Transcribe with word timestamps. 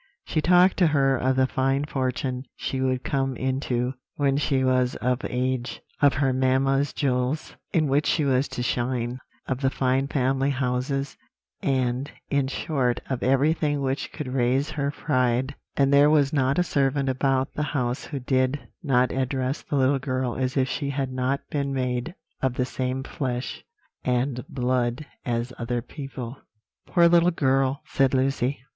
She 0.25 0.41
talked 0.41 0.77
to 0.77 0.87
her 0.87 1.15
of 1.15 1.35
the 1.35 1.45
fine 1.45 1.85
fortune 1.85 2.45
she 2.55 2.81
would 2.81 3.03
come 3.03 3.37
into 3.37 3.93
when 4.15 4.35
she 4.35 4.63
was 4.63 4.95
of 4.95 5.21
age; 5.25 5.79
of 6.01 6.15
her 6.15 6.33
mamma's 6.33 6.91
jewels, 6.91 7.55
in 7.71 7.85
which 7.87 8.07
she 8.07 8.25
was 8.25 8.47
to 8.47 8.63
shine; 8.63 9.19
of 9.47 9.61
the 9.61 9.69
fine 9.69 10.07
family 10.07 10.49
houses; 10.49 11.17
and, 11.61 12.09
in 12.31 12.47
short, 12.47 12.99
of 13.11 13.21
everything 13.21 13.81
which 13.81 14.11
could 14.11 14.27
raise 14.33 14.71
her 14.71 14.89
pride; 14.89 15.53
and 15.77 15.93
there 15.93 16.09
was 16.09 16.33
not 16.33 16.57
a 16.57 16.63
servant 16.63 17.07
about 17.07 17.53
the 17.53 17.61
house 17.77 18.05
who 18.05 18.17
did 18.19 18.59
not 18.81 19.11
address 19.11 19.61
the 19.61 19.75
little 19.75 19.99
girl 19.99 20.35
as 20.35 20.57
if 20.57 20.67
she 20.67 20.89
had 20.89 21.11
not 21.13 21.47
been 21.51 21.71
made 21.71 22.15
of 22.41 22.55
the 22.55 22.65
same 22.65 23.03
flesh 23.03 23.63
and 24.03 24.43
blood 24.49 25.05
as 25.25 25.53
other 25.59 25.79
people." 25.83 26.37
"Poor 26.87 27.07
little 27.07 27.29
girl!" 27.29 27.81
said 27.85 28.15
Lucy. 28.15 28.61